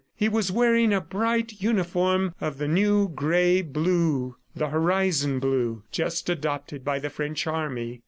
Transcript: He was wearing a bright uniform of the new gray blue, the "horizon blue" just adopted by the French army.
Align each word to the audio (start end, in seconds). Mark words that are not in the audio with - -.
He 0.15 0.27
was 0.27 0.51
wearing 0.51 0.91
a 0.95 0.99
bright 0.99 1.61
uniform 1.61 2.33
of 2.41 2.57
the 2.57 2.67
new 2.67 3.07
gray 3.07 3.61
blue, 3.61 4.35
the 4.55 4.69
"horizon 4.69 5.37
blue" 5.37 5.83
just 5.91 6.27
adopted 6.27 6.83
by 6.83 6.97
the 6.97 7.11
French 7.11 7.45
army. 7.45 7.99